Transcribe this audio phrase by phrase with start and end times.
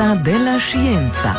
[0.00, 1.34] scienza della scienza.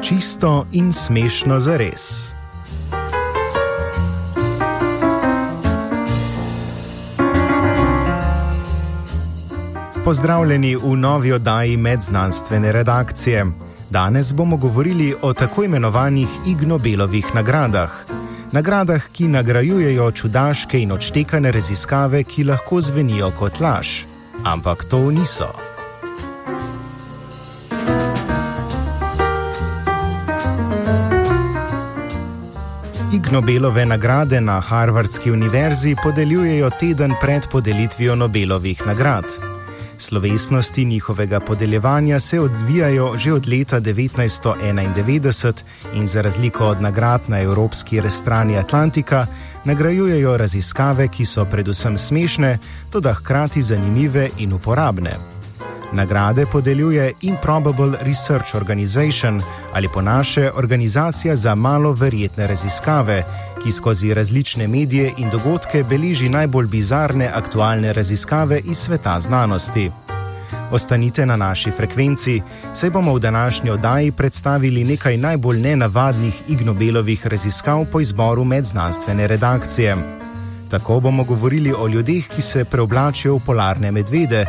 [0.00, 2.34] Čisto in smešno za res.
[10.04, 13.63] Pozdravljeni v novi oddaji medznanstvene redakcije.
[13.94, 17.90] Danes bomo govorili o tako imenovanih Ig Nobelovih nagradah.
[18.52, 23.88] Nagradah, ki nagrajujejo čudaške in odštekane raziskave, ki lahko zvenijo kot laž.
[24.44, 25.52] Ampak to niso.
[33.12, 39.53] Ig Nobelove nagrade na Harvardski univerzi podeljujejo teden pred podelitvijo Nobelovih nagrad.
[40.04, 45.52] Slovesnosti njihovega podeljevanja se odvijajo že od leta 1991
[45.94, 49.26] in za razliko od nagrad na evropski strani Atlantika,
[49.64, 52.58] nagrajujejo raziskave, ki so predvsem smešne,
[52.92, 55.33] tudi hkrati zanimive in uporabne.
[55.94, 59.40] Nagrade podeljuje Improbable Research Organization
[59.72, 63.24] ali po naše organizacija za malo verjetne raziskave,
[63.62, 69.90] ki skozi različne medije in dogodke beleži najbolj bizarne aktualne raziskave iz sveta znanosti.
[70.70, 72.42] Ostanite na naši frekvenci,
[72.74, 79.96] saj bomo v današnji oddaji predstavili nekaj najbolj nenavadnih ignobelovih raziskav po izboru medznanstvene redakcije.
[80.70, 84.46] Tako bomo govorili o ljudeh, ki se preoblačijo v polarne medvede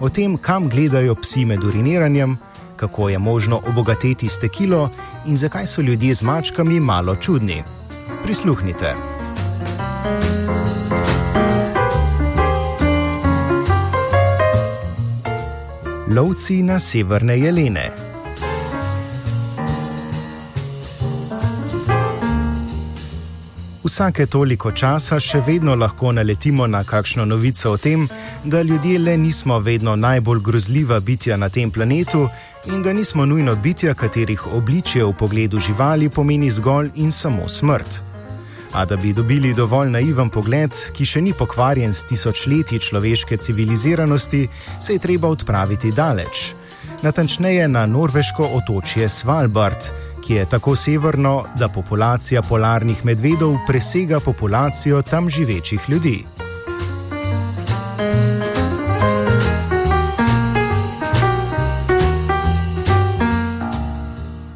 [0.00, 2.36] o tem, kam gledajo psi med uriniranjem,
[2.76, 4.90] kako je možno obogatiti s tekilo
[5.26, 7.62] in zakaj so ljudje z mačkami malo čudni.
[8.22, 8.94] Prisluhnite.
[16.08, 18.07] Lovci na severne jelene.
[23.88, 28.02] Vsake toliko časa še vedno lahko naletimo na kakšno novico o tem,
[28.44, 32.26] da ljudje le nismo vedno najbolj grozljiva bitja na tem planetu
[32.66, 38.02] in da nismo nujno bitja, katerih obličje v pogledu živali pomeni zgolj in samo smrt.
[38.74, 44.48] A da bi dobili dovolj naiven pogled, ki še ni pokvarjen s tisočletji človeške civiliziranosti,
[44.80, 46.52] se je treba odpraviti daleč.
[47.02, 49.88] Natančneje na norveško otočje Svalbard
[50.28, 56.24] ki je tako severno, da populacija polarnih medvedov presega populacijo tam živečih ljudi.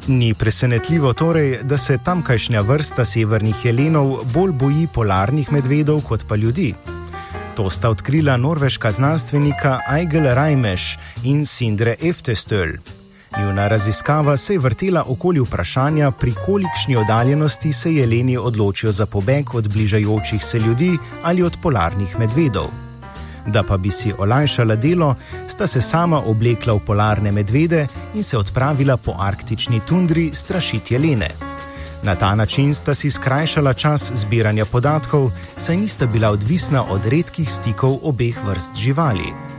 [0.07, 6.35] Ni presenetljivo torej, da se tamkajšnja vrsta severnih jelenov bolj boji polarnih medvedov kot pa
[6.35, 6.73] ljudi.
[7.55, 13.02] To sta odkrila norveška znanstvenika Eigel Reimeš in Sindre Eftestöl.
[13.39, 19.55] Njuna raziskava se je vrtela okoli vprašanja, pri kolikšni oddaljenosti se jeleni odločijo za pobeg
[19.55, 22.67] od bližajočih se ljudi ali od polarnih medvedov.
[23.47, 25.15] Da pa bi si olajšala delo,
[25.47, 31.27] sta se sama oblekla v polarne medvede in se odpravila po arktični tundri strašiti jelene.
[32.03, 37.49] Na ta način sta si skrajšala čas zbiranja podatkov, saj nista bila odvisna od redkih
[37.49, 39.52] stikov obeh vrst živali.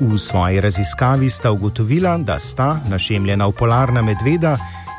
[0.00, 4.56] V svoji raziskavi sta ugotovila, da sta našemljena v polarna medveda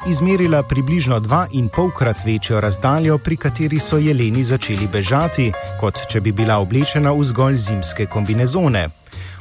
[0.08, 6.22] izmerila približno dva in polkrat večjo razdaljo, pri kateri so jeleni začeli bežati, kot če
[6.22, 8.88] bi bila oblečena v zgolj zimske kombinezone.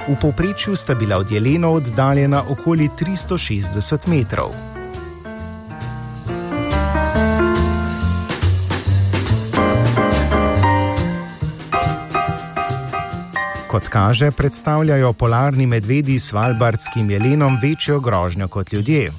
[0.07, 4.68] V povprečju sta bila od jelenov oddaljena okoli 360 metrov.
[13.79, 19.11] Kot kaže, predstavljajo polarni medvedi s svalbardskim jelenom večjo grožnjo kot ljudje.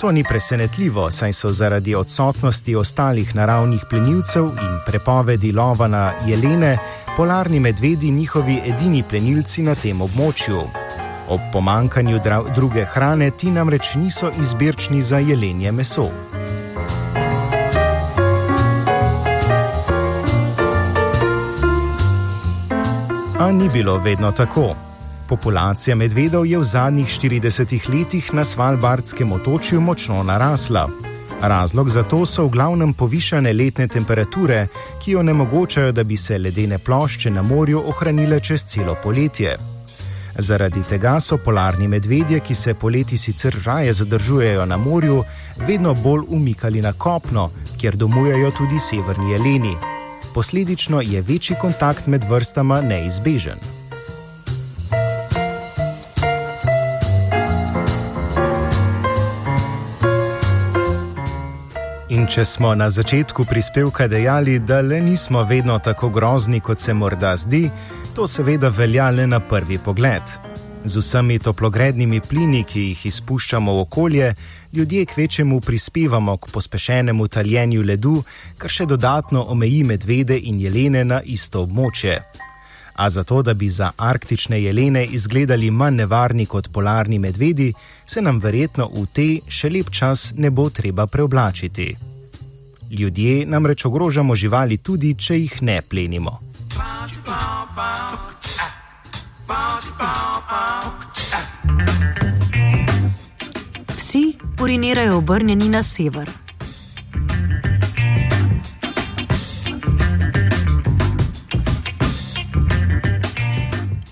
[0.00, 6.78] To ni presenetljivo, saj so zaradi odsotnosti ostalih naravnih plenilcev in prepovedi lova na jelene
[7.16, 10.60] polarni medvedi njihovi edini plenilci na tem območju.
[11.28, 12.20] Ob pomankanju
[12.54, 16.10] druge hrane ti namreč niso izbirčni za jelenje meso.
[23.44, 24.74] A ni bilo vedno tako.
[25.28, 30.88] Populacija medvedov je v zadnjih 40 letih na Svalbardskem otočju močno narasla.
[31.42, 34.66] Razlog za to so v glavnem povišane letne temperature,
[35.04, 39.56] ki onemogočajo, da bi se ledene plošče na morju ohranile čez celo poletje.
[40.38, 45.24] Zaradi tega so polarni medvedje, ki se poleti sicer raje zadržujejo na morju,
[45.66, 47.50] vedno bolj umikali na kopno,
[47.80, 49.76] kjer domujejo tudi severni jeleni
[50.34, 53.58] Posledično je večji kontakt med vrstama neizbežen.
[62.08, 66.94] In če smo na začetku prispevka dejali, da le nismo vedno tako grozni, kot se
[66.94, 67.70] morda zdi,
[68.14, 70.53] to seveda velja le na prvi pogled.
[70.84, 74.34] Z vsemi toplogrednimi plini, ki jih izpuščamo v okolje,
[74.72, 78.18] ljudje k večjemu prispevamo k pospešenemu taljenju ledu,
[78.58, 82.18] kar še dodatno omeji medvede in jelene na isto območje.
[82.94, 87.72] A zato, da bi za arktične jelene izgledali manj nevarni kot polarni medvedi,
[88.06, 91.94] se nam verjetno v te še lep čas ne bo treba preoblačiti.
[92.90, 96.40] Ljudje namreč ogrožamo živali tudi, če jih ne plenimo.
[103.96, 106.30] Vsi urinirajo obrnjeni na sever.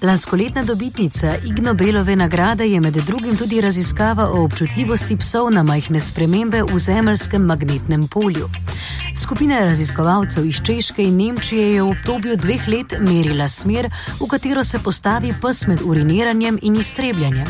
[0.03, 6.63] Lanskoletna dobitnica Ignobelove nagrade je med drugim tudi raziskava o občutljivosti psov na majhne spremembe
[6.63, 8.49] v zemeljskem magnetnem polju.
[9.33, 13.89] Skupina raziskovalcev iz Češke in Nemčije je v obdobju dveh let merila smer,
[14.21, 17.47] v katero se postavi pes med uriniranjem in iztrebljanjem.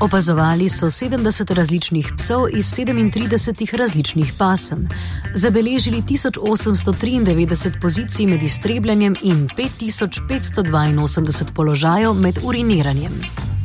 [0.00, 4.88] Opazovali so 70 različnih psov iz 37 različnih pasem,
[5.34, 13.55] zabeležili 1893 pozicij med iztrebljanjem in 5582 položajev med uriniranjem.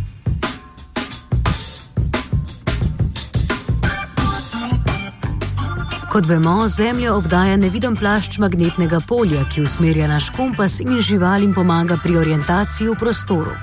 [6.11, 11.95] Kot vemo, Zemljo obdaja neviden plašč magnetnega polja, ki usmerja naš kompas in živalim pomaga
[12.03, 13.53] pri orientaciji v prostoru.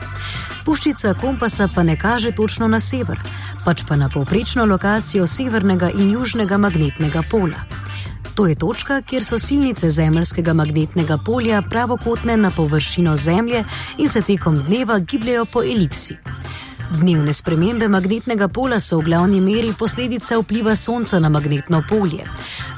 [0.64, 3.20] Puščica kompasa pa ne kaže točno na sever,
[3.66, 7.60] pač pa na povprečno lokacijo severnega in južnega magnetnega pola.
[8.34, 13.64] To je točka, kjer so silnice zemeljskega magnetnega polja pravokotne na površino Zemlje
[13.98, 16.16] in se tekom dneva gibljajo po elipsi.
[16.88, 22.24] Dnevne spremembe magnetnega pola so v glavni meri posledica vpliva Sonca na magnetno polje.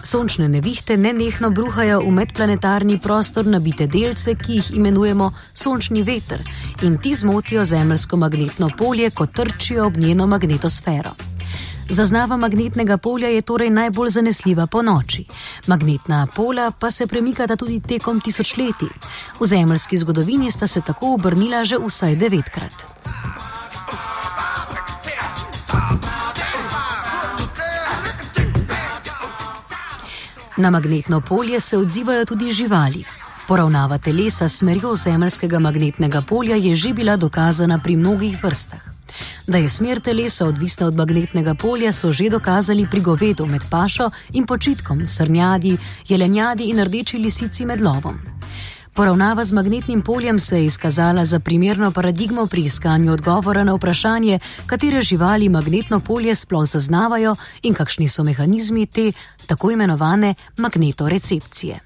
[0.03, 6.43] Sončne nevihte nenehno bruhajo v medplanetarni prostor nabite delce, ki jih imenujemo sončni veter,
[6.83, 11.15] in ti zmotijo zemeljsko magnetno polje, ko trčijo ob njeno magnetosfero.
[11.89, 15.25] Zaznava magnetnega polja je torej najbolj zanesljiva po noči.
[15.67, 18.91] Magnetna pola pa se premikata tudi tekom tisočletij.
[19.41, 22.87] V zemeljski zgodovini sta se tako obrnila že vsaj devetkrat.
[30.61, 33.05] Na magnetno polje se odzivajo tudi živali.
[33.49, 38.81] Poravnava telesa s smerjo zemeljskega magnetnega polja je že bila dokazana pri mnogih vrstah.
[39.47, 44.11] Da je smer telesa odvisna od magnetnega polja, so že dokazali pri govedu med pašo
[44.33, 45.79] in počitkom, srnjadi,
[46.09, 48.21] jelenjadi in rdeči lisici med lovom.
[48.95, 54.39] Poravnava z magnetnim poljem se je izkazala za primerno paradigmo pri iskanju odgovora na vprašanje,
[54.67, 59.13] katere živali magnetno polje sploh zaznavajo in kakšni so mehanizmi te
[59.47, 61.81] tako imenovane magnetorecepcije.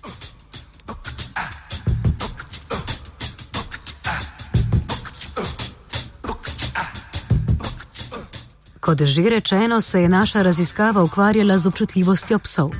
[8.84, 12.70] Kot že rečeno, se je naša raziskava ukvarjala z občutljivostjo psov.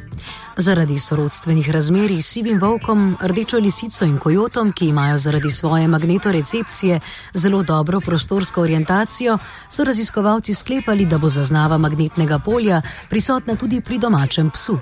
[0.57, 7.01] Zaradi sorodstvenih razmerij s sivim volkom, rdečo lisico in kojotom, ki imajo zaradi svoje magnetorecepcije
[7.35, 13.99] zelo dobro prostorsko orientacijo, so raziskovalci sklepali, da bo zaznava magnetnega polja prisotna tudi pri
[13.99, 14.79] domačem psu.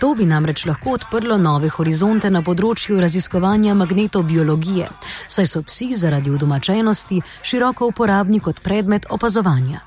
[0.00, 4.88] To bi namreč lahko odprlo nove horizonte na področju raziskovanja magnetobiologije,
[5.26, 9.80] saj so psi zaradi udomačenosti široko uporabni kot predmet opazovanja.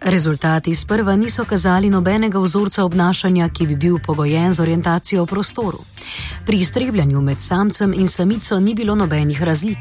[0.00, 5.78] Rezultati sprva niso kazali nobenega vzorca obnašanja, ki bi bil pogojen z orientacijo v prostoru.
[6.46, 9.78] Pri iztrebljanju med samcem in samico ni bilo nobenih razlik.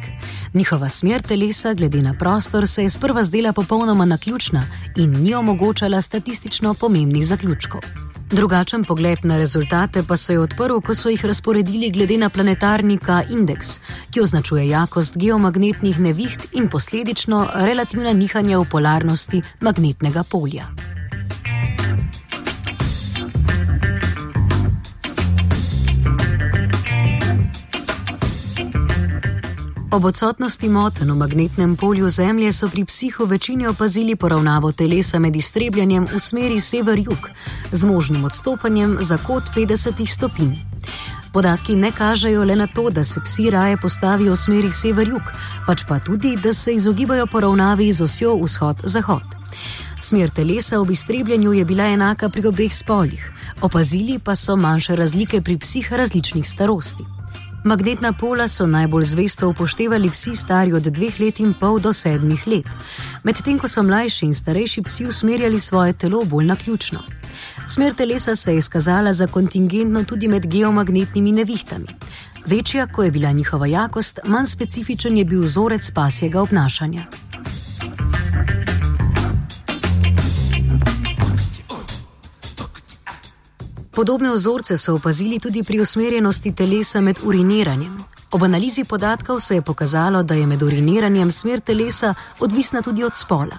[0.54, 4.64] Njihova smer telesa, glede na prostor, se je sprva zdela popolnoma naključna
[4.96, 7.82] in ni omogočala statistično pomembnih zaključkov.
[8.32, 13.22] Drugačen pogled na rezultate pa se je odprl, ko so jih razporedili glede na planetarnika
[13.30, 13.80] Index,
[14.12, 20.68] ki označuje jakost geomagnetnih neviht in posledično relativna nihanja v polarnosti magnetnega polja.
[29.92, 35.36] Ob odsotnosti moten v magnetnem polju Zemlje so pri psihu večini opazili poravnavo telesa med
[35.36, 37.30] iztrebljanjem v smeri sever-jug,
[37.72, 40.56] z možnim odstopanjem za kot 50 stopinj.
[41.34, 45.32] Podatki ne kažejo le na to, da se psi raje postavijo v smeri sever-jug,
[45.68, 49.36] pač pa tudi, da se izogibajo poravnavi z osjo vzhod-zahod.
[50.02, 55.42] Smer telesa ob iztrebljanju je bila enaka pri obeh spolih, opazili pa so manjše razlike
[55.42, 57.15] pri psih različnih starosti.
[57.66, 62.48] Magnetna pola so najbolj zvesto upoštevali psi stari od dveh let in pol do sedmih
[62.48, 62.68] let,
[63.24, 67.00] medtem ko so mlajši in starejši psi usmerjali svoje telo bolj na ključno.
[67.68, 71.88] Smer telesa se je izkazala za kontingentno tudi med geomagnetnimi nevihtami.
[72.46, 77.06] Večja, ko je bila njihova jakost, manj specifičen je bil vzorec pasjega obnašanja.
[83.96, 87.98] Podobne vzorce so opazili tudi pri usmerjenosti telesa med uriniranjem.
[88.32, 93.16] Ob analizi podatkov se je pokazalo, da je med uriniranjem smer telesa odvisna tudi od
[93.16, 93.58] spola.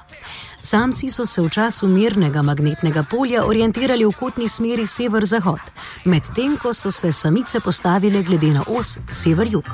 [0.62, 5.60] Samci so se v času mirnega magnetnega polja orientirali v kotni smeri sever-zahod,
[6.04, 9.64] medtem ko so se samice postavile glede na os sever-jug.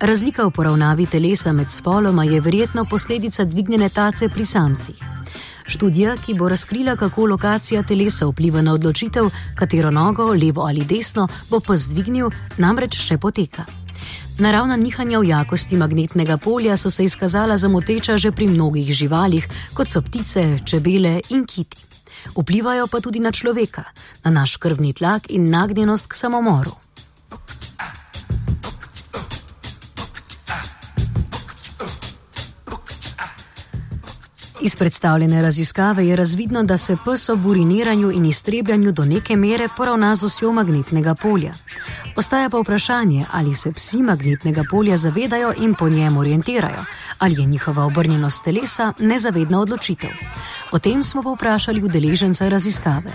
[0.00, 5.17] Razlika v poravnavi telesa med spoloma je verjetno posledica dvignjene tace pri samcih.
[5.68, 11.28] Študija, ki bo razkrila, kako lokacija telesa vpliva na odločitev, katero nogo, levo ali desno,
[11.50, 13.66] bo pa zdvignil, namreč še poteka.
[14.38, 19.48] Naravna nihanja v jakosti magnetnega polja so se izkazala za moteča že pri mnogih živalih,
[19.74, 21.84] kot so ptice, čebele in kiti.
[22.36, 23.84] Vplivajo pa tudi na človeka,
[24.24, 26.87] na naš krvni tlak in nagnjenost k samomoru.
[34.60, 39.68] Iz predstavljene raziskave je razvidno, da se pes ob uriniranju in iztrebljanju do neke mere
[39.76, 41.52] poravna z osjo magnetnega polja.
[42.16, 46.84] Ostaja pa vprašanje, ali se psi magnetnega polja zavedajo in po njem orientirajo,
[47.18, 50.10] ali je njihova obrnjenost telesa nezavedna odločitev.
[50.72, 53.12] O tem smo pa vprašali udeležence raziskave.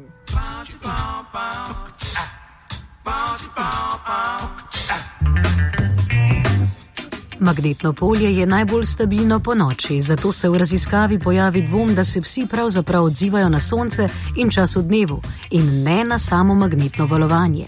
[7.41, 12.21] Magnetno polje je najbolj stabilno po noči, zato se v raziskavi pojavi dvom, da se
[12.21, 17.65] psi pravzaprav odzivajo na sonce in čas v dnevu, in ne na samo magnetno valovanje.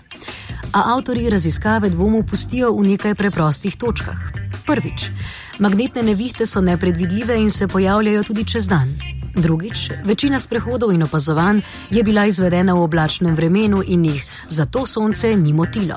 [0.73, 4.19] A avtori raziskave dvom upustijo v nekaj preprostih točkah.
[4.67, 5.11] Prvič,
[5.59, 9.20] magnetne nevihte so nepredvidljive in se pojavljajo tudi čez dan.
[9.35, 11.61] Drugič, večina sprehodov in opazovanj
[11.91, 15.95] je bila izvedena v oblačnem vremenu in jih zato sonce ni motilo.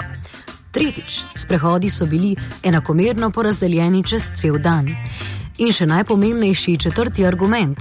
[0.72, 4.90] Tretjič, sprehodi so bili enakomerno porazdeljeni čez cel dan.
[5.58, 7.78] In še najpomembnejši četrti argument.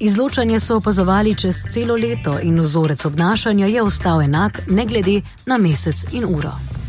[0.00, 5.58] Izločanje so opazovali čez celo leto in vzorec obnašanja je ostal enak, ne glede na
[5.58, 6.81] mesec in uro.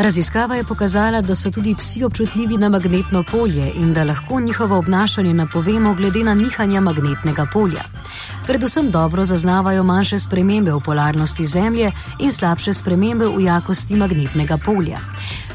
[0.00, 4.78] Raziskava je pokazala, da so tudi psi občutljivi na magnetno polje in da lahko njihovo
[4.78, 7.82] obnašanje napovemo glede na nihanja magnetnega polja.
[8.46, 14.98] Predvsem dobro zaznavajo manjše spremembe v polarnosti Zemlje in slabše spremembe v jakosti magnetnega polja.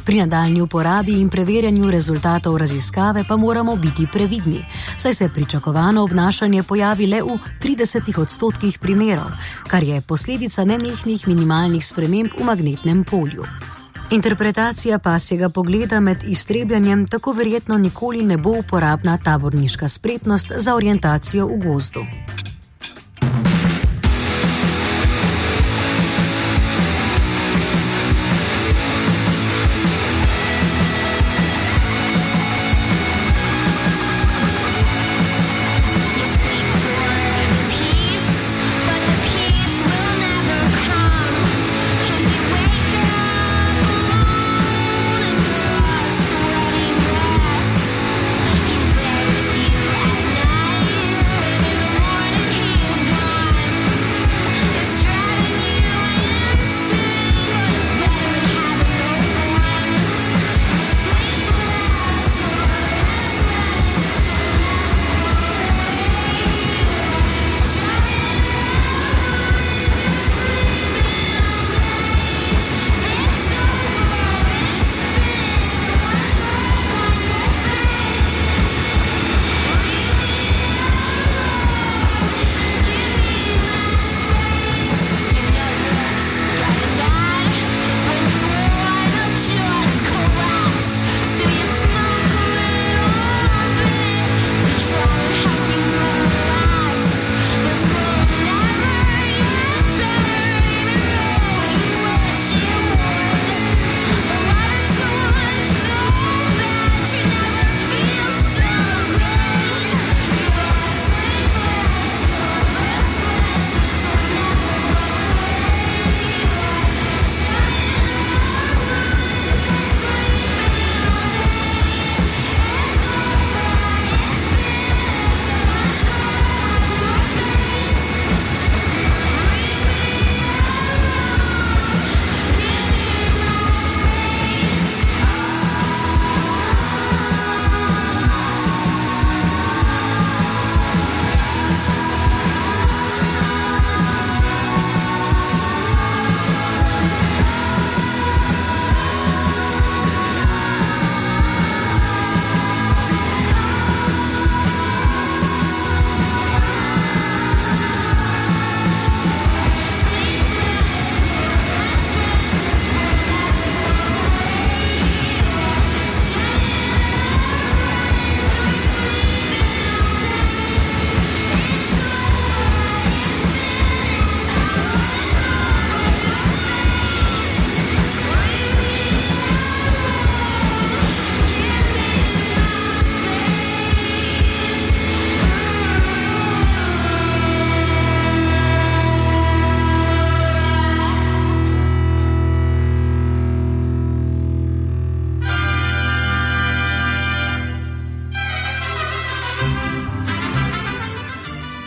[0.06, 4.66] Pri nadaljni uporabi in preverjanju rezultatov raziskave pa moramo biti previdni,
[4.98, 9.32] saj se pričakovano obnašanje pojavi le v 30 odstotkih primerov,
[9.68, 13.46] kar je posledica nenehnih minimalnih sprememb v magnetnem polju.
[14.12, 21.48] Interpretacija pasjega pogleda med iztrebljanjem tako verjetno nikoli ne bo uporabna taborniška spretnost za orientacijo
[21.48, 22.06] v gozdu.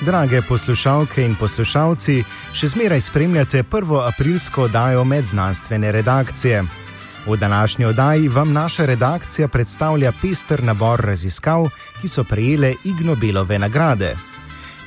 [0.08, 2.22] Drage poslušalke in poslušalci,
[2.56, 6.62] še zmeraj spremljate prvo aprilsko oddajo medznanstvene redakcije.
[7.26, 11.68] V današnji oddaji vam naša redakcija predstavlja pester nabor raziskav,
[12.00, 14.14] ki so prejele Ig Nobelove nagrade.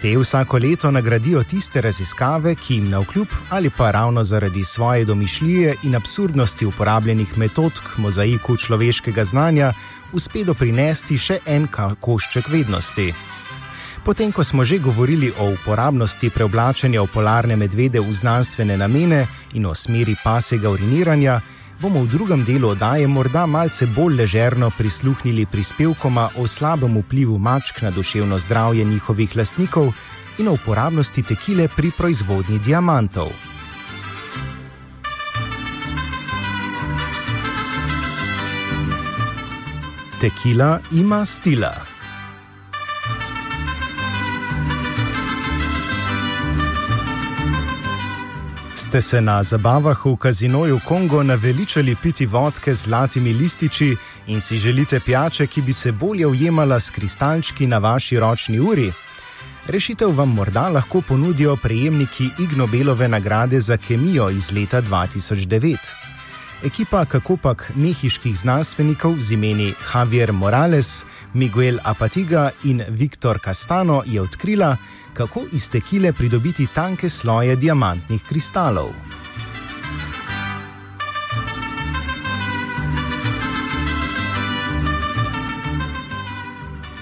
[0.01, 5.05] Te vsako leto nagradijo tiste raziskave, ki jim na vkljub ali pa ravno zaradi svoje
[5.05, 9.73] domišljije in absurdnosti uporabljenih metod k mozaiku človeškega znanja
[10.13, 11.67] uspe doprinesti še en
[11.99, 13.13] košček vednosti.
[14.01, 19.65] Potem, ko smo že govorili o uporabnosti preoblačenja v polarne medvede v znanstvene namene in
[19.69, 21.37] o smeri pasega uriniranja,
[21.77, 27.81] bomo v drugem delu oddaje morda malce bolj ležerno prisluhnili prispevkoma o slabem vplivu mačk
[27.81, 29.93] na duševno zdravje njihovih lastnikov
[30.37, 33.29] in o uporabnosti tekile pri proizvodnji diamantov.
[40.21, 41.90] Tekila ima stila.
[48.91, 53.95] Ste se na zabavah v kazinoju Kongo naveličali piti vodke z zlatimi lističi
[54.27, 58.91] in si želite pijače, ki bi se bolje ujemala s kristalčki na vaši ročni uri?
[59.67, 65.77] Rešitev vam morda lahko ponudijo prejemniki Ig Nobelove nagrade za kemijo iz leta 2009.
[66.63, 74.77] Ekipa kakopak mehiških znanstvenikov z imeni Javier Morales, Miguel Apatiga in Viktor Castano je odkrila,
[75.13, 78.91] kako iz tekile pridobiti tanke sloje diamantnih kristalov.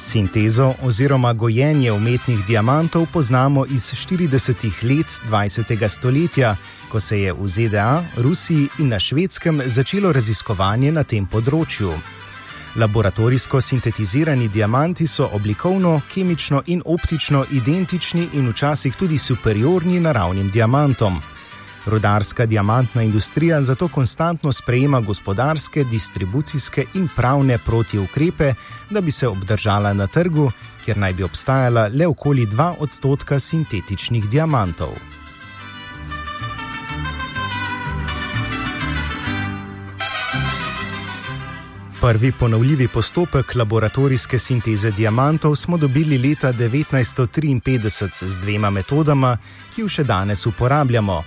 [0.10, 5.88] Sintezo oziroma gojenje umetnih diamantov poznamo iz 40-ih let 20.
[5.88, 6.56] stoletja,
[6.92, 11.94] ko se je v ZDA, Rusiji in na švedskem začelo raziskovanje na tem področju.
[12.76, 21.22] Laboratorijsko sintetizirani diamanti so oblikovno, kemično in optično identični in včasih tudi superiorni naravnim diamantom.
[21.86, 28.54] Rudarska diamantna industrija zato konstantno sprejema gospodarske, distribucijske in pravne protiukrepe,
[28.90, 30.52] da bi se obdržala na trgu,
[30.86, 35.19] kjer naj bi obstajala le okoli 2 odstotka sintetičnih diamantov.
[42.02, 49.38] Prvi ponovljivi postopek laboratorijske sinteze diamantov smo dobili leta 1953 z dvema metodama,
[49.76, 51.24] ki jo še danes uporabljamo.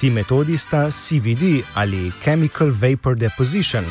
[0.00, 3.84] Ti metodi sta CVD ali Chemical Vapor Deposition,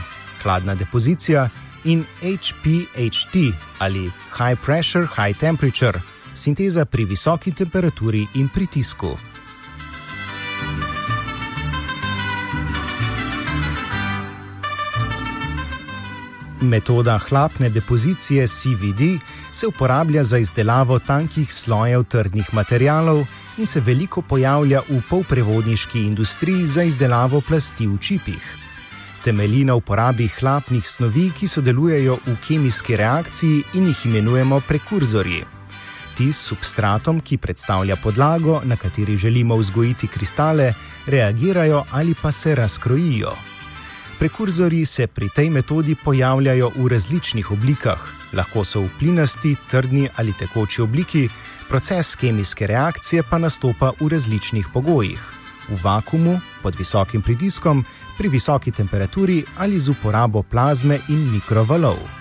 [0.44, 1.50] hladna depozicija,
[1.84, 6.00] in HPHT ali High Pressure High Temperature,
[6.34, 9.31] sinteza pri visoki temperaturi in pritisku.
[16.62, 19.20] Metoda hlapne depozicije CVD
[19.52, 23.26] se uporablja za izdelavo tankih slojev trdnih materijalov
[23.58, 28.58] in se veliko pojavlja v polprevodniški industriji za izdelavo plasti v čipih.
[29.24, 35.44] Temelji na uporabi hlapnih snovi, ki sodelujejo v kemijski reakciji in jih imenujemo prekurzorji.
[36.18, 40.74] Ti s substratom, ki predstavlja podlago, na kateri želimo vzgojiti kristale,
[41.08, 43.34] reagirajo ali pa se razkrojijo.
[44.22, 48.04] Prekurzori se pri tej metodi pojavljajo v različnih oblikah,
[48.38, 51.24] lahko so v plinasti, trdni ali tekoči obliki,
[51.70, 55.26] proces kemijske reakcije pa nastopa v različnih pogojih:
[55.70, 57.82] v vakumu, pod visokim pritiskom,
[58.18, 62.21] pri visoki temperaturi ali z uporabo plazme in mikrovalov.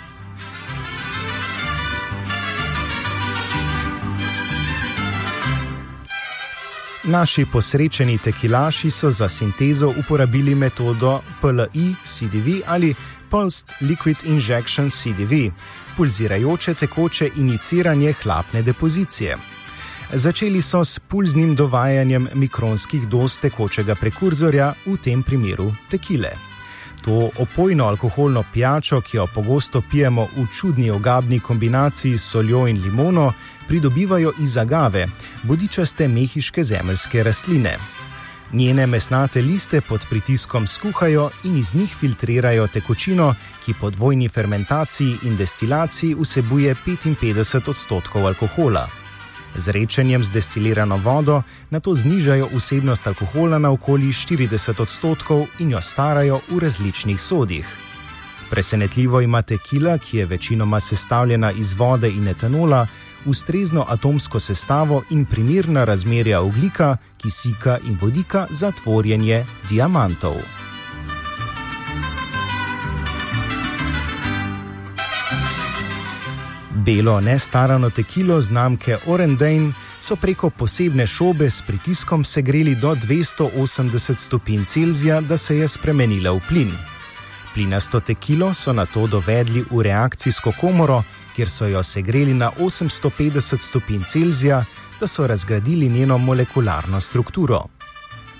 [7.10, 12.94] Naši posrečeni tekilaši so za sintezo uporabili metodo PLI-CDV ali
[13.30, 15.50] Pulsed Liquid Injection CDV,
[15.96, 19.36] pulzirajoče tekoče iniciranje hlapne depozicije.
[20.12, 26.30] Začeli so s pulznim dovajanjem mikronskih doz tekočega prekurzorja, v tem primeru tekile.
[27.04, 32.82] To opojno alkoholno pijačo, ki jo pogosto pijemo v čudni ogabni kombinaciji s soljo in
[32.82, 33.32] limono,
[33.70, 35.06] pridobivajo iz agave,
[35.42, 37.76] bodičaste mehiške zemeljske rastline.
[38.52, 45.16] Njene mesnate liste pod pritiskom skuhajo in iz njih filtrirajo tekočino, ki po dvojni fermentaciji
[45.22, 48.88] in destilaciji vsebuje 55 odstotkov alkohola.
[49.56, 55.70] Z rečenjem z destilirano vodo na to znižajo vsebnost alkohola na okoli 40 odstotkov in
[55.70, 57.66] jo starajo v različnih sodih.
[58.50, 62.86] Presenetljivo ima tekila, ki je večinoma sestavljena iz vode in etanola,
[63.24, 70.36] ustrezno atomsko sestavo in primirna razmerja oglika, kisika in vodika za tvorjenje diamantov.
[76.70, 84.64] Belo nestarano tekilo znamke Orendane so preko posebne šobe s pritiskom segreli do 280 stopinj
[84.64, 86.72] Celzija, da se je spremenila v plin.
[87.54, 91.02] Plinasto tekilo so na to dovedli v reakcijsko komoro,
[91.36, 94.64] kjer so jo segreli na 850 stopinj Celzija,
[95.00, 97.64] da so razgradili njeno molekularno strukturo.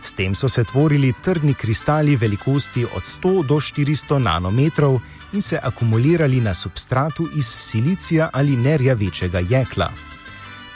[0.03, 5.01] S tem so se tvorili trdni kristali velikosti od 100 do 400 nanometrov
[5.33, 9.91] in se akumulirali na substratu iz silicija ali nerjavečega jekla.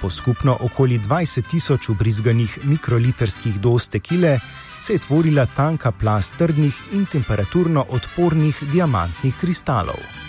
[0.00, 4.38] Po skupno okoli 20 tisoč ubrizganih mikroliterskih doz tekile
[4.80, 10.23] se je tvorila tanka plast trdnih in temperaturno odpornih diamantnih kristalov.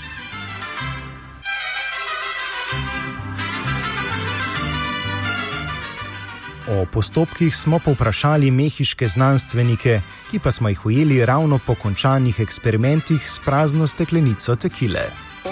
[6.68, 10.00] O postopkih smo povprašali mehiške znanstvenike,
[10.32, 15.04] ki pa smo jih ujeli ravno po končanih eksperimentih s prazno steklenico tekile.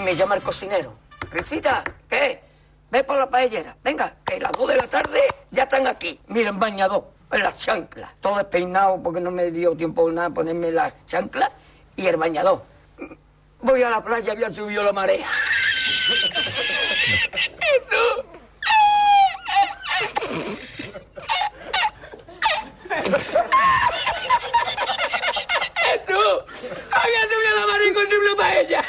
[0.04, 0.92] Me llama el cocinero.
[1.32, 2.40] Recita, ¿qué?
[2.90, 3.76] Ve por la paellera.
[3.84, 6.18] Venga, que las dos de la tarde ya están aquí.
[6.28, 8.10] Miren, bañador, en las chanclas.
[8.20, 11.50] Todo despeinado porque no me dio tiempo nada ponerme las chanclas
[11.96, 12.64] y el bañador.
[13.62, 15.28] Voy a la playa, había subido la marea.
[26.06, 26.16] Tú,
[26.92, 28.84] había subido la marea y encontré una paella.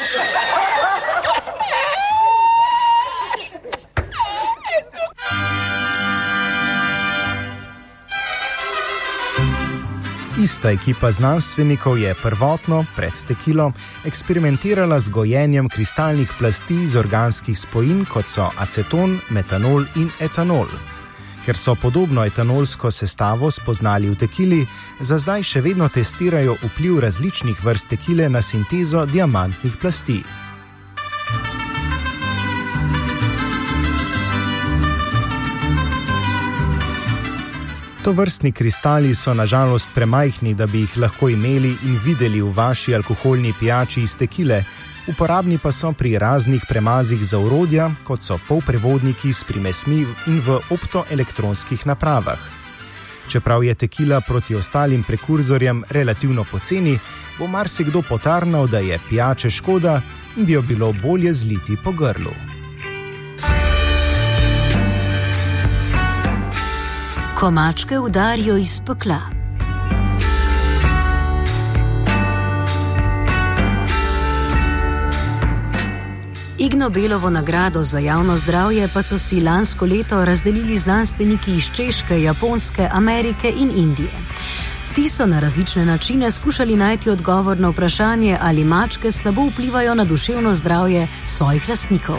[10.45, 13.71] Ista ekipa znanstvenikov je prvotno, pred tekilo,
[14.05, 20.69] eksperimentirala z gojenjem kristalnih plasti iz organskih spojin, kot so aceton, metanol in etanol.
[21.45, 24.61] Ker so podobno etanolsko sestavo spoznali v tekili,
[24.99, 30.21] za zdaj še vedno testirajo vpliv različnih vrst tekile na sintezo diamantnih plasti.
[38.05, 42.95] To vrstni kristali so nažalost premajhni, da bi jih lahko imeli in videli v vaši
[42.95, 44.63] alkoholni pijači iz tekile,
[45.07, 50.59] uporabni pa so pri raznih premazih za urodja, kot so polprevodniki s primesmi in v
[50.69, 52.39] optoelektronskih napravah.
[53.27, 56.99] Čeprav je tekila proti ostalim prekurzorjem relativno poceni,
[57.39, 60.01] bo marsikdo potarnal, da je pijače škoda
[60.37, 62.54] in bi jo bilo bolje zliti po grlu.
[67.35, 69.19] Ko mačke udarijo iz pekla.
[76.57, 82.89] Ignobelovo nagrado za javno zdravje pa so si lansko leto razdelili znanstveniki iz Češke, Japonske,
[82.91, 84.09] Amerike in Indije.
[84.95, 90.03] Ti so na različne načine skušali najti odgovor na vprašanje, ali mačke slabo vplivajo na
[90.03, 92.17] duševno zdravje svojih lastnikov.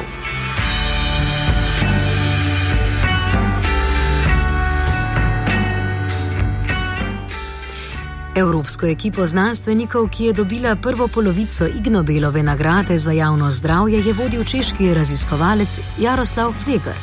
[8.37, 14.44] Evropsko ekipo znanstvenikov, ki je dobila prvo polovico Ignobelove nagrade za javno zdravje, je vodil
[14.44, 16.96] češki raziskovalec Jaroslav Fleger.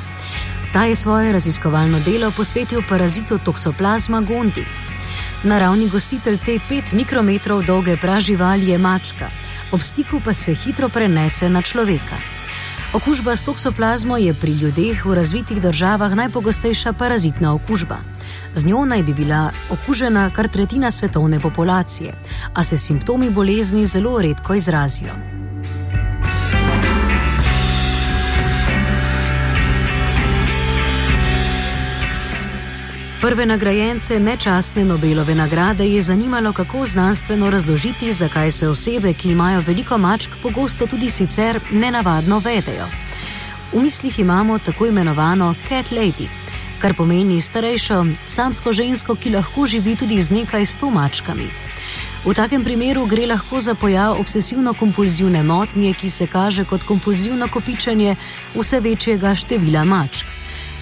[0.73, 4.65] Ta je svoje raziskovalno delo posvetil parazitu toksoplazma gondi.
[5.43, 9.27] Naravni gostitelj te 5 mikrometrov dolge praživali je mačka,
[9.71, 12.15] ob stiku pa se hitro prenese na človeka.
[12.93, 18.12] Okužba s toksoplazmo je pri ljudeh v razvitih državah najpogostejša parazitna okužba.
[18.55, 22.13] Z njo naj bi bila okužena kar tretjina svetovne populacije,
[22.53, 25.13] a se simptomi bolezni zelo redko izrazijo.
[33.23, 39.61] Prve nagrajence nečastne Nobelove nagrade je zanimalo, kako znanstveno razložiti, zakaj se osebe, ki imajo
[39.67, 42.85] veliko mačk, pogosto tudi sicer nenavadno vedejo.
[43.73, 46.42] V mislih imamo tako imenovano cat lady,
[46.83, 51.47] kar pomeni starejšo samsko žensko, ki lahko živi tudi z nekaj sto mačkami.
[52.25, 58.15] V takem primeru gre lahko za pojav obsesivno-kompulzivne motnje, ki se kaže kot kompulzivno kopičenje
[58.55, 60.27] vse večjega števila mačk.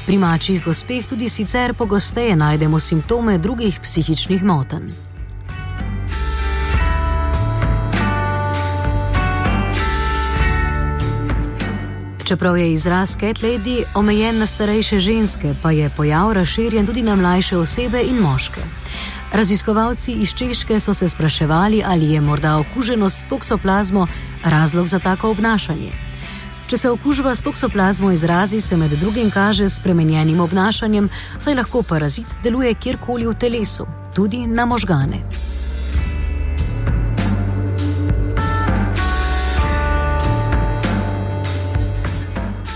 [0.05, 5.10] Pri mačjih gospeh tudi sicer pogosteje najdemo simptome drugih psihičnih motenj.
[12.31, 17.15] Čeprav je izraz cat lady omejen na starejše ženske, pa je pojav razširjen tudi na
[17.15, 18.61] mlajše osebe in moške.
[19.33, 24.07] Raziskovalci iz Češke so se spraševali, ali je morda okuženost s toksoplazmo
[24.45, 25.91] razlog za tako obnašanje.
[26.67, 31.83] Če se okužba s toksoplazmo izrazi, se med drugim kaže s spremenjenim obnašanjem, saj lahko
[31.83, 35.19] parazit deluje kjerkoli v telesu, tudi na možgane.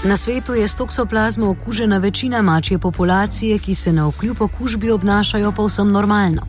[0.06, 5.52] Na svetu je s toksoplazmo okužena večina mačje populacije, ki se na okljub okužbi obnašajo
[5.52, 6.42] povsem normalno.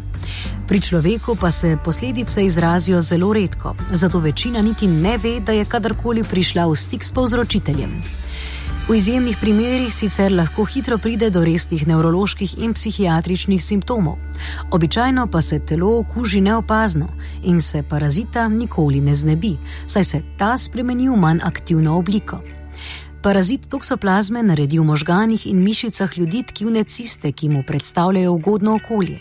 [0.68, 5.64] Pri človeku pa se posledice izrazijo zelo redko, zato večina niti ne ve, da je
[5.64, 8.02] kadarkoli prišla v stik s povzročiteljem.
[8.88, 14.18] V izjemnih primerjih sicer lahko hitro pride do resnih nevroloških in psihiatričnih simptomov,
[14.70, 17.08] običajno pa se telo okuži neopazno
[17.42, 22.55] in se parazita nikoli ne znebi, saj se ta spremeni v manj aktivno obliko.
[23.22, 29.18] Parazit toksoplazme naredi v možganih in mišicah ljudi tkivne ciste, ki mu predstavljajo ugodno okolje.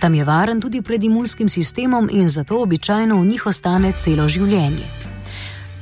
[0.00, 4.86] Tam je varen tudi pred imunskim sistemom in zato običajno v njih ostane celo življenje.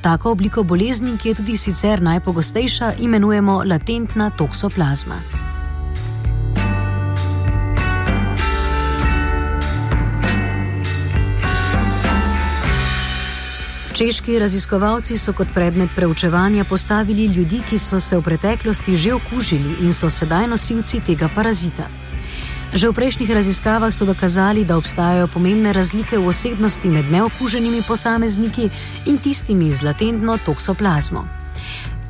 [0.01, 5.54] Tako obliko bolezni, ki je tudi sicer najpogostejša, imenujemo latentna toksoplazma.
[13.95, 19.75] Češki raziskovalci so kot predmet preučevanja postavili ljudi, ki so se v preteklosti že okužili
[19.87, 21.87] in so sedaj nosilci tega parazita.
[22.73, 28.69] Že v prejšnjih raziskavah so dokazali, da obstajajo pomembne razlike v osebnosti med neokuženimi posamezniki
[29.05, 31.44] in tistimi z latentno toksoplazmo.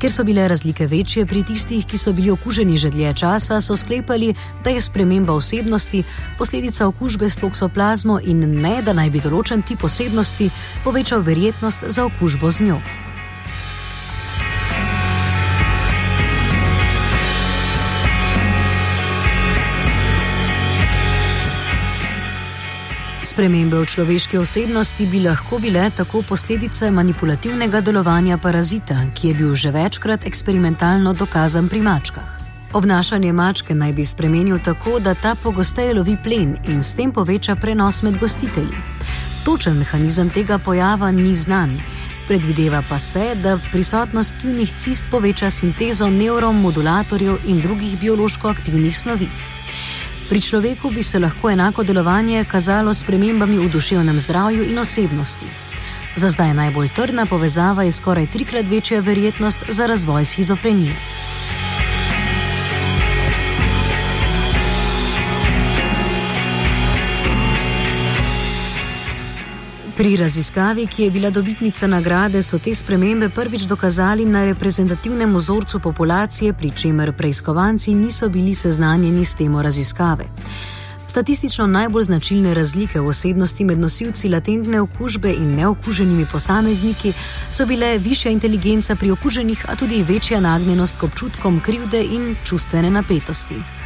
[0.06, 3.76] Ker so bile razlike večje pri tistih, ki so bili okuženi že dlje časa, so
[3.76, 6.04] sklepali, da je sprememba osebnosti
[6.38, 10.50] posledica okužbe s toksoplazmo in ne, da naj bi določen tip osebnosti
[10.84, 12.80] povečal verjetnost za okužbo z njo.
[23.36, 29.54] Spremembe v človeški osebnosti bi lahko bile tako posledice manipulativnega delovanja parazita, ki je bil
[29.54, 32.24] že večkrat eksperimentalno dokazan pri mačkah.
[32.72, 37.56] Obnašanje mačke naj bi spremenil tako, da ta pogosteje lovi plen in s tem poveča
[37.60, 38.80] prenos med gostitelji.
[39.44, 41.76] Točen mehanizem tega pojava ni znan.
[42.28, 49.28] Predvideva pa se, da prisotnost kivnih cist poveča sintezo neuromodulatorjev in drugih biološko aktivnih snovi.
[50.28, 55.46] Pri človeku bi se lahko enako delovanje kazalo s premembami v duševnem zdravju in osebnosti.
[56.16, 60.96] Za zdaj najbolj trdna povezava je skoraj trikrat večja verjetnost za razvoj schizofrenije.
[69.96, 75.80] Pri raziskavi, ki je bila dobitnica nagrade, so te spremembe prvič dokazali na reprezentativnem vzorcu
[75.80, 80.24] populacije, pri čemer preiskovanci niso bili seznanjeni s temo raziskave.
[81.06, 87.12] Statistično najbolj značilne razlike v osebnosti med nosilci latentne okužbe in neokuženimi posamezniki
[87.50, 92.90] so bile višja inteligenca pri okuženih, a tudi večja nagnjenost k občutkom krivde in čustvene
[92.90, 93.85] napetosti.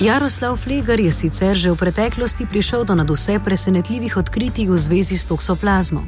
[0.00, 5.26] Jaroslav Flegar je sicer že v preteklosti prišel do nadvse presenetljivih odkritij v zvezi s
[5.26, 6.06] toksoplazmo.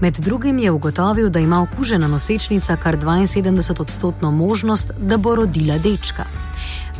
[0.00, 6.22] Med drugim je ugotovil, da ima okužena nosečnica kar 72-odstotno možnost, da bo rodila dečka.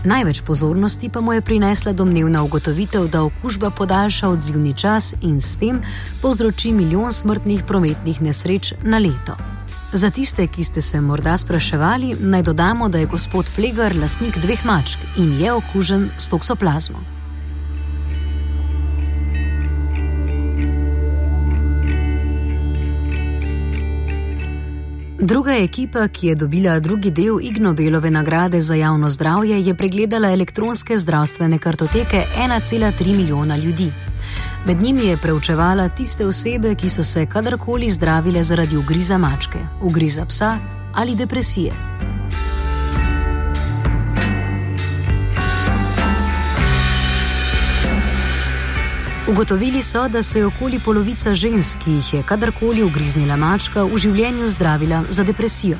[0.04, 5.56] Največ pozornosti pa mu je prinesla domnevna ugotovitev, da okužba podaljša odzivni čas in s
[5.56, 5.78] tem
[6.22, 9.55] povzroči milijon smrtnih prometnih nesreč na leto.
[9.92, 14.64] Za tiste, ki ste se morda spraševali, naj dodamo, da je gospod Flegar lasnik dveh
[14.66, 17.16] mačk in je okužen s toksoplazmo.
[25.18, 30.98] Druga ekipa, ki je dobila drugi del Ignobelove nagrade za javno zdravje, je pregledala elektronske
[30.98, 33.90] zdravstvene kartoteke 1,3 milijona ljudi.
[34.66, 40.24] Med njimi je preučevala tiste osebe, ki so se kadarkoli zdravile zaradi ugriza mačke, ugriza
[40.26, 40.58] psa
[40.94, 41.72] ali depresije.
[49.28, 53.98] Ugotovili so, da se je okoli polovica žensk, ki jih je kadarkoli ugriznila mačka, v
[53.98, 55.78] življenju zdravila za depresijo.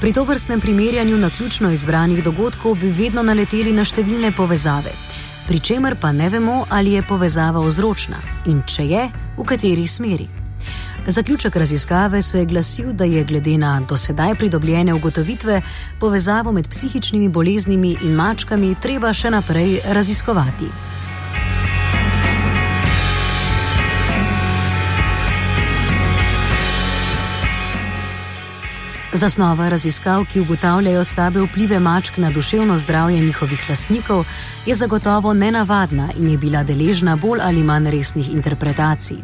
[0.00, 5.11] Pri to vrstnem primerjanju na ključno izbranih dogodkov bi vedno naleteli na številne povezave
[5.46, 10.28] pri čemer pa ne vemo, ali je povezava vzročna in če je, v kateri smeri.
[11.06, 15.62] Zaključek raziskave se je glasil, da je glede na dosedaj pridobljene ugotovitve
[16.00, 20.91] povezavo med psihičnimi boleznimi in mačkami treba še naprej raziskovati.
[29.14, 34.24] Zasnova raziskav, ki ugotavljajo slabe vplive mačk na duševno zdravje njihovih lastnikov,
[34.66, 39.16] je zagotovo nenavadna in je bila deležna bolj ali manj resnih interpretacij.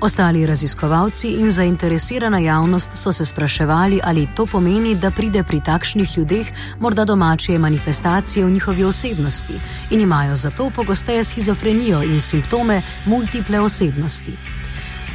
[0.00, 6.18] Ostali raziskovalci in zainteresirana javnost so se spraševali, ali to pomeni, da pride pri takšnih
[6.18, 6.46] ljudeh
[6.80, 14.55] morda domače manifestacije v njihovi osebnosti in imajo zato pogosteje schizofrenijo in simptome multiple osebnosti.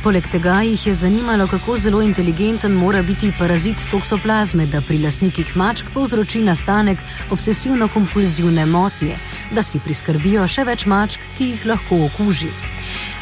[0.02, 5.58] Poleg tega jih je zanimalo, kako zelo inteligenten mora biti parazit toksoplazme, da pri lasnikih
[5.58, 6.98] mačk povzroči nastanek
[7.30, 9.16] obsesivno-kompulzivne motnje,
[9.52, 12.50] da si priskrbijo še več mačk, ki jih lahko okuži.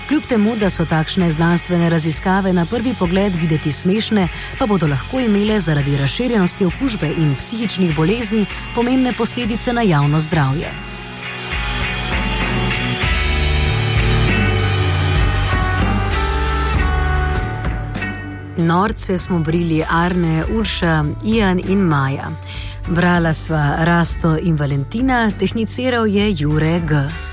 [0.08, 5.20] Kljub temu, da so takšne znanstvene raziskave na prvi pogled videti smešne, pa bodo lahko
[5.20, 10.72] imele zaradi razširjenosti okužbe in psihičnih bolezni pomembne posledice na javno zdravje.
[18.60, 22.30] Norce smo brili Arne, Urša, Ian in Maja.
[22.90, 27.29] Brala sva Rasto in Valentina, tehniciral je Jure G.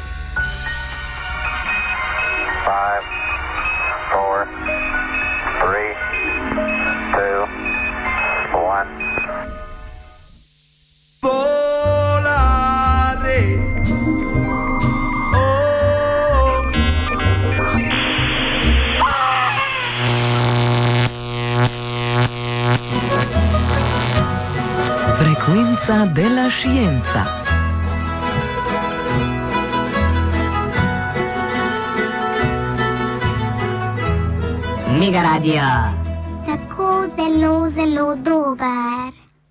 [26.47, 27.25] Della scienza.
[34.97, 35.63] Mega Radio.
[36.45, 38.96] Tako zelo, zelo dober.